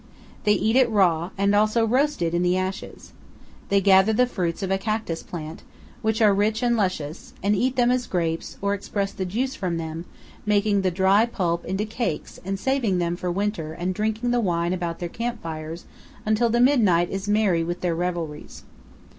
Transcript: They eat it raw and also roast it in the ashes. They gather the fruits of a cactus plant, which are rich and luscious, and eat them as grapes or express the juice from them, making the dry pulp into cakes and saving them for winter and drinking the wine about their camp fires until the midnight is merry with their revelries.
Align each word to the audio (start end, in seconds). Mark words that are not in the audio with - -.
They 0.45 0.53
eat 0.53 0.75
it 0.75 0.89
raw 0.89 1.29
and 1.37 1.53
also 1.53 1.85
roast 1.85 2.23
it 2.23 2.33
in 2.33 2.41
the 2.41 2.57
ashes. 2.57 3.13
They 3.69 3.81
gather 3.81 4.11
the 4.11 4.25
fruits 4.25 4.63
of 4.63 4.71
a 4.71 4.79
cactus 4.79 5.21
plant, 5.21 5.61
which 6.01 6.23
are 6.23 6.33
rich 6.33 6.63
and 6.63 6.75
luscious, 6.75 7.33
and 7.43 7.55
eat 7.55 7.75
them 7.75 7.91
as 7.91 8.07
grapes 8.07 8.57
or 8.63 8.73
express 8.73 9.11
the 9.11 9.25
juice 9.25 9.53
from 9.53 9.77
them, 9.77 10.05
making 10.43 10.81
the 10.81 10.89
dry 10.89 11.27
pulp 11.27 11.65
into 11.65 11.85
cakes 11.85 12.39
and 12.43 12.57
saving 12.57 12.97
them 12.97 13.15
for 13.15 13.31
winter 13.31 13.73
and 13.73 13.93
drinking 13.93 14.31
the 14.31 14.39
wine 14.39 14.73
about 14.73 14.97
their 14.97 15.07
camp 15.07 15.43
fires 15.43 15.85
until 16.25 16.49
the 16.49 16.59
midnight 16.59 17.11
is 17.11 17.29
merry 17.29 17.63
with 17.63 17.81
their 17.81 17.93
revelries. 17.93 18.63